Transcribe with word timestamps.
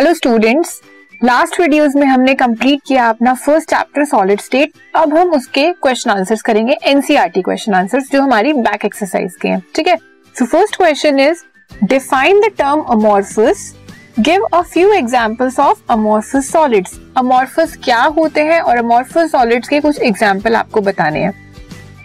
Hello 0.00 0.12
students 0.14 0.80
last 1.20 1.58
videos 1.60 1.94
में 1.96 2.06
हमने 2.06 2.34
complete 2.34 2.80
किया 2.86 3.08
अपना 3.08 3.32
फ़र्स्ट 3.36 3.68
चैप्टर 3.70 4.04
सॉलिड 4.04 4.40
स्टेट 4.40 4.72
अब 4.96 5.16
हम 5.16 5.32
उसके 5.34 5.64
क्वेश्चन 5.72 6.10
आंसर्स 6.10 6.42
करेंगे 6.42 6.76
एनसीईआरटी 6.88 7.42
क्वेश्चन 7.42 7.74
आंसर्स 7.74 8.08
जो 8.12 8.22
हमारी 8.22 8.52
बैक 8.52 8.84
एक्सरसाइज 8.84 9.34
के 9.42 9.48
हैं. 9.48 9.60
ठीक 9.74 9.88
है? 9.88 9.96
So 10.36 10.46
first 10.46 10.76
question 10.76 11.20
is 11.20 11.42
define 11.84 12.40
the 12.40 12.50
term 12.58 12.80
amorphous 12.90 13.74
give 14.20 14.46
a 14.52 14.60
few 14.62 14.92
examples 14.92 15.58
of 15.60 15.82
amorphous 15.90 16.50
solids 16.52 16.98
amorphous 17.16 17.76
क्या 17.84 18.02
होते 18.18 18.40
हैं 18.42 18.60
और 18.60 18.76
अमोर्फस 18.76 19.30
सॉलिड्स 19.32 19.68
के 19.68 19.80
कुछ 19.80 20.00
एग्जांपल 20.02 20.56
आपको 20.56 20.80
बताने 20.80 21.24
हैं. 21.24 21.34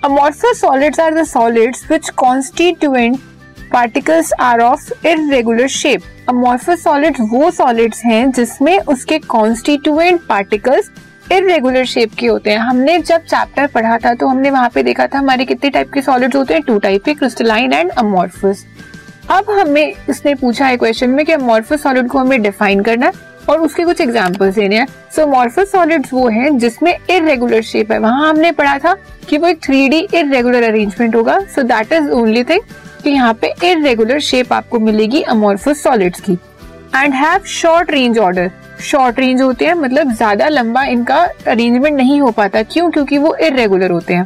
Amorphous 0.04 0.62
solids 0.62 1.00
are 1.00 1.14
the 1.14 1.24
solids 1.28 1.88
which 1.88 2.10
constituent 2.18 3.20
particles 3.72 4.32
are 4.40 4.62
of 4.62 5.08
irregular 5.08 5.68
shape 5.70 6.02
amorphous 6.30 6.84
solids 6.84 7.22
वो 7.32 7.50
सॉलिड्स 7.52 8.04
हैं 8.06 8.32
जिसमें 8.32 8.78
उसके 8.80 9.20
कॉन्स्टिट्यूएंट 9.20 10.22
पार्टिकल्स 10.30 10.90
इरेगुलर 11.32 11.86
शेप 11.86 12.14
के 12.20 12.28
होते 12.28 12.52
हैं। 12.52 12.58
हमने 12.60 12.98
जब 13.00 13.24
चैप्टर 13.24 13.68
पढ़ा 13.68 13.98
था 13.98 14.14
तो 14.14 14.28
हमने 14.28 14.50
वहाँ 14.52 14.70
पे 14.70 14.84
देखा 14.84 15.08
था 15.08 15.20
हमारे 15.20 15.46
कितने 15.46 15.70
टाइप 15.70 15.92
के 15.94 16.02
सॉलिड्स 16.02 16.36
होते 16.36 16.54
हैं। 16.54 16.64
टू 16.64 16.78
टाइप 16.80 17.04
के 17.04 17.14
क्रिस्टलाइन 17.14 17.74
एंड 17.74 17.92
अमोर्फस 17.92 18.66
अब 19.32 19.50
हमें 19.50 19.94
इसने 20.10 20.34
पूछा 20.36 20.66
है 20.66 20.78
क्वेश्चन 20.78 21.10
में 21.10 21.26
कि 21.26 21.32
अमोर्फस 21.32 21.82
सॉलिड 21.84 22.08
को 22.08 22.18
हमें 22.18 22.42
डिफाइन 22.42 22.82
करना 22.84 23.06
है 23.06 23.12
और 23.50 23.60
उसके 23.62 23.84
कुछ 23.84 24.02
एग्जाम्पल्स 24.02 24.56
देने 24.56 24.76
हैं। 24.76 24.88
सो 25.16 25.26
मॉर्फस 25.28 25.72
सॉलिड्स 25.72 26.14
वो 26.14 26.28
हैं 26.30 26.58
जिसमें 26.58 26.92
इरेगुलर 26.92 27.62
शेप 27.64 27.92
है। 27.92 28.00
वहाँ 28.00 28.30
हमने 28.30 28.52
पढ़ा 28.52 28.78
था 28.80 28.96
कि 29.30 29.38
वो 29.38 29.48
एक 29.48 29.64
थ्री 29.64 29.88
डी 29.90 30.00
इरेगुलर 30.14 30.64
अरेंजमेंट 30.64 31.16
होगा। 31.16 31.40
So 31.56 31.64
that 31.64 31.94
is 31.94 32.10
only 32.12 32.44
thing 32.44 32.62
कि 33.06 33.12
यहाँ 33.12 33.34
पे 33.42 33.54
इरेगुलर 33.64 34.20
शेप 34.22 34.54
आपको 34.54 34.80
मिलेगी 34.80 35.22
अमोर्फस 35.24 35.84
सॉलिड्स 35.84 36.20
की। 36.20 36.34
And 36.96 37.14
have 37.14 37.44
short 37.52 37.92
range 37.92 38.18
order 38.20 38.52
short 38.82 39.20
range 39.20 39.42
होते 39.42 39.66
हैं 39.66 39.74
मतलब 39.76 40.12
ज़्यादा 40.14 40.48
लंबा 40.50 40.84
इनका 40.86 41.18
अरेंजमेंट 41.48 41.96
नहीं 41.98 42.20
हो 42.22 42.32
पाता। 42.32 42.62
क्यों? 42.64 42.90
क्योंकि 42.92 43.18
वो 43.18 43.36
इरेगुलर 43.38 43.92
होते 43.92 44.14
हैं। 44.14 44.26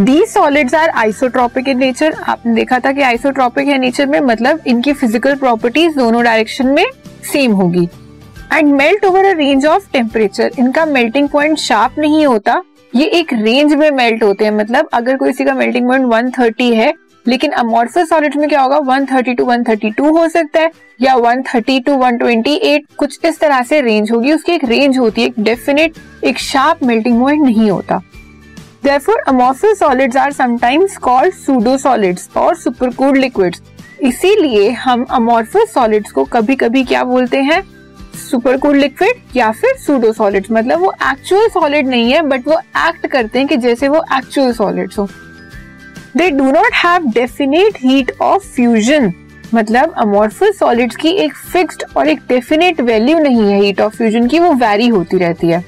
The 0.00 0.24
solids 0.26 0.74
are 0.74 0.88
isotropic 0.90 1.68
in 1.68 1.78
nature 1.78 2.14
आपने 2.24 2.54
देखा 2.54 2.78
था 2.80 2.92
कि 2.92 3.02
आइसोट्रॉपिक 3.02 3.68
है 3.68 3.78
नेचर 3.78 4.06
में 4.06 4.20
मतलब 4.20 4.60
इनकी 4.66 4.92
फ़िज़िकल 4.92 5.34
प्रॉपर्टीज़ 5.36 5.96
दोनों 5.96 6.22
डायरेक्शन 6.24 6.66
में 6.68 6.84
सेम 7.32 7.52
होगी। 7.52 7.88
And 8.52 8.72
melt 8.74 9.04
over 9.04 9.24
a 9.24 9.32
range 9.38 9.66
of 9.66 9.90
temperature 9.92 10.52
इनका 10.58 10.84
मेल्टिंग 10.86 11.28
पॉइंट 11.28 11.58
शार्प 11.58 11.98
नहीं 11.98 12.24
होता। 12.26 12.62
ये 12.92 13.06
एक 13.18 13.32
रेंज 13.34 13.74
में 13.74 13.90
मेल्ट 13.90 14.22
होते 14.22 14.44
हैं 14.44 14.52
मतलब 14.52 14.88
अगर 14.92 15.16
कोई 15.16 15.32
का 15.34 15.54
मेल्टिंग 15.54 15.86
पॉइंट 15.88 16.34
130 16.34 16.74
है 16.74 16.92
लेकिन 17.28 17.50
अमोर्फस 17.50 18.08
सॉलिड 18.08 18.36
में 18.36 18.48
क्या 18.48 18.60
होगा? 18.60 18.78
130 18.78 19.36
टू 19.38 19.44
132 19.44 20.10
हो 20.18 20.28
सकता 20.28 20.60
है 20.60 20.70
या 21.02 21.14
130 21.14 21.80
टू 21.86 21.92
128 21.92 22.78
कुछ 22.96 23.18
इस 23.24 23.40
तरह 23.40 23.62
से 23.62 23.80
रेंज 23.80 24.12
होगी। 24.12 24.32
उसकी 24.32 24.52
एक 24.52 24.64
रेंज 24.64 24.98
होती 24.98 25.20
है 25.20 25.26
एक 25.26 25.34
डेफिनेट 25.38 25.92
एक 26.24 26.38
शार्प 26.38 26.82
मेल्टिंग 26.82 27.20
पॉइंट 27.20 27.42
नहीं 27.42 27.70
होता। 27.70 28.00
Therefore, 28.82 29.18
amorphous 29.28 29.80
solids 29.82 30.16
are 30.16 30.30
sometimes 30.30 30.92
called 31.06 31.34
pseudo 31.38 31.74
solids 31.78 32.36
और 32.36 32.56
supercooled 32.56 33.20
liquids. 33.24 33.60
इसीलिए 34.00 34.70
हम 34.70 35.04
अमोर्फस 35.04 35.74
सॉलिड्स 35.74 36.12
को 36.12 36.24
कभी 36.24 36.56
कभी 36.56 36.84
क्या 36.84 37.04
बोलते 37.04 37.38
हैं? 37.38 37.62
सुपर 38.30 38.56
कूल 38.56 38.76
लिक्विड 38.76 39.36
या 39.36 39.50
फिर 39.50 39.76
सूडो 39.76 40.12
सॉलिड्स 40.12 40.50
मतलब 40.50 40.80
वो 40.80 40.92
एक्चुअल 41.10 41.48
सॉलिड 41.48 41.88
नहीं 41.88 42.12
है 42.12 42.22
बट 42.22 42.48
वो 42.48 42.58
एक्ट 42.88 43.06
करते 43.06 43.38
हैं 43.38 43.48
कि 43.48 43.56
जैसे 43.56 43.88
वो 43.88 44.04
एक्चुअल 44.16 44.52
सॉलिड्स 44.52 44.98
हो। 44.98 45.08
They 46.16 46.30
do 46.30 46.50
not 46.50 46.74
have 46.74 47.06
definite 47.06 47.76
heat 47.78 48.12
of 48.22 48.46
fusion 48.46 49.12
मतलब 49.54 49.94
अमोर्फस 49.98 50.58
सॉलिड्स 50.58 50.96
की 50.96 51.08
एक 51.08 51.34
फिक्स्ड 51.52 51.82
और 51.96 52.08
एक 52.08 52.20
डेफिनेट 52.28 52.80
वैल्यू 52.80 53.18
नहीं 53.18 53.52
है 53.52 53.60
हीट 53.60 53.80
ऑफ़ 53.80 53.96
फ्यूजन 53.96 54.26
की, 54.26 54.38
वो 54.38 54.52
वेरी 54.52 54.88
होती 54.88 55.18
रहती 55.18 55.48
है। 55.48 55.58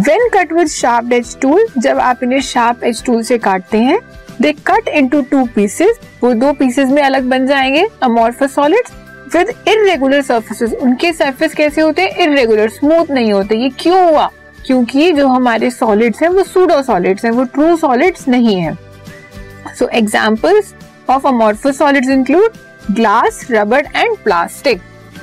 When 0.00 0.28
cut 0.34 0.52
with 0.52 0.66
sharp 0.66 1.12
edge 1.12 1.36
tool 1.40 1.66
जब 1.78 1.98
आप 1.98 2.22
इन्हें 2.22 2.40
शार्प 2.40 2.84
एज 2.84 3.02
टूल 3.04 3.22
से 3.22 3.38
काटते 3.38 3.78
हैं 3.78 3.98
they 4.40 4.52
cut 4.66 4.88
into 4.88 5.20
two 5.22 5.44
pieces 5.44 5.98
वो 6.22 6.32
दो 6.34 6.52
पीसेस 6.52 6.88
में 6.88 7.02
अलग 7.02 7.24
बन 7.24 7.46
जाएँगे 7.46 7.86
amorphous 8.02 8.54
solids 8.54 8.92
with 9.36 9.48
irregular 9.68 10.22
surfaces 10.22 10.72
उनके 10.72 11.12
सर्फेस 11.12 11.54
कैसे 11.54 11.80
होते 11.80 12.02
हैं? 12.02 12.18
इरेगुलर 12.18 12.68
स्मूथ 12.68 13.10
नहीं 13.10 13.32
होते। 13.32 13.56
ये 13.56 13.68
क्यों 13.68 14.10
हुआ? 14.10 14.30
क्योंकि 14.66 15.12
जो 15.12 15.28
हमारे 15.28 15.70
सॉलिड्स 15.70 16.22
हैं, 16.22 16.28
वो 16.28 16.42
सूडो 16.42 16.82
सॉलिड्स 16.82 17.24
हैं, 17.24 17.32
वो 17.32 17.44
ट्रू 17.44 17.76
सॉलिड्स 17.76 18.28
नहीं 18.28 18.56
है। 18.56 18.76
So 19.74 19.88
examples 19.88 20.74
of 21.10 21.26
amorphous 21.26 21.78
solids 21.78 22.08
include 22.08 22.52
glass 22.90 23.46
rubber 23.50 23.86
and 23.96 24.16
plastic 24.24 24.80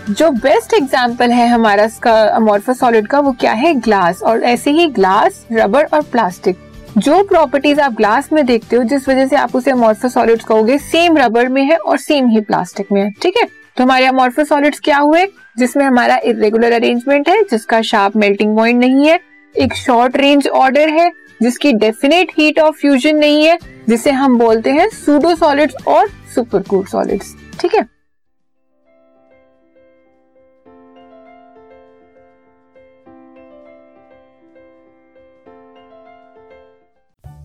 जो 0.09 0.29
बेस्ट 0.31 0.73
एग्ज़ाम्पल 0.73 1.31
है 1.31 1.47
हमारा 1.47 1.83
इसका 1.83 2.13
अमोर्फस 2.25 2.79
सॉलिड 2.79 3.07
का, 3.07 3.19
वो 3.19 3.31
क्या 3.31 3.51
है? 3.53 3.73
ग्लास 3.75 4.21
और 4.21 4.43
ऐसे 4.43 4.71
ही 4.71 4.87
ग्लास 4.87 5.45
रबर 5.51 5.87
और 5.93 6.01
प्लास्टिक 6.01 6.57
जो 6.97 7.21
प्रॉपर्टीज़ 7.23 7.79
आप 7.81 7.93
ग्लास 7.93 8.31
में 8.33 8.45
देखते 8.45 8.75
हो, 8.75 8.83
जिस 8.83 9.07
वजह 9.09 9.27
से 9.27 9.35
आप 9.35 9.55
उसे 9.55 9.71
अमोर्फस 9.71 10.13
सॉलिड्स 10.13 10.43
कहोगे 10.43 10.77
सेम 10.77 11.17
रबर 11.17 11.47
में 11.47 11.63
है 11.63 11.77
और 11.77 11.97
सेम 11.97 12.27
ही 12.27 12.41
प्लास्टिक 12.41 12.91
में 12.91 13.01
है. 13.01 13.09
ठीक 13.21 13.37
है? 13.37 13.47
तो 13.77 13.83
हमारे 13.83 14.05
अमोर्फस 14.05 14.49
सॉलिड्स 14.49 14.79
क्या 14.79 14.97
हुए? 14.97 15.25
जिसमें 15.57 15.85
हमारा 15.85 16.17
इरेगुलर 16.25 16.71
अरेंजमेंट 16.71 17.29
है, 17.29 17.41
जिसका 17.43 17.81
शार्प 17.81 18.15
मेल्टिंग 18.15 18.55
पॉइंट 18.57 18.79
नहीं 18.79 19.07
है 19.07 19.19
एक 19.55 19.73
शॉर्ट 19.73 20.17
रेंज 20.17 20.47
ऑर्डर 20.47 20.89
है, 20.89 21.11
जिसकी 21.41 21.71
डेफिनेट 21.73 22.31
हीट 22.37 22.59
ऑफ़ 22.59 22.75
फ्यूजन 22.75 23.15
नहीं 23.15 23.45
है, 23.45 23.57
जिसे 23.89 24.11
हम 24.11 24.37
बोलते 24.39 24.71
हैं 24.71 24.89
सूडो 24.89 25.35
सॉलिड्स 25.35 25.87
और 25.87 26.09
सुपरकूल 26.35 26.85
सॉलिड्स 26.85 27.35
ठीक 27.59 27.75
है? 27.75 27.87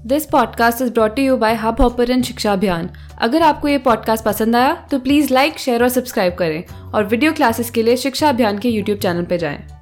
This 0.07 0.27
podcast 0.27 0.83
is 0.83 0.93
brought 0.93 1.19
you 1.19 1.37
by 1.37 1.55
Hubhopper 1.81 2.23
Shiksha 2.23 2.53
Abhiyan 2.53 2.91
अगर 3.19 3.43
आपको 3.43 3.69
ये 3.69 3.79
पॉडकास्ट 3.79 4.25
पसंद 4.25 4.57
आया 4.57 4.75
तो 4.91 4.99
प्लीज़ 4.99 5.33
लाइक 5.35 5.59
शेयर 5.59 5.83
और 5.83 5.89
सब्सक्राइब 5.89 6.35
करें। 6.35 6.65
और 6.93 7.05
वीडियो 7.05 7.33
क्लासेस 7.33 7.71
के 7.71 7.83
लिए 7.83 7.97
शिक्षा 7.97 8.29
अभियान 8.29 8.59
के 8.59 8.69
यूट्यूब 8.69 8.99
चैनल 8.99 9.25
पर 9.25 9.37
जाएँ। 9.37 9.76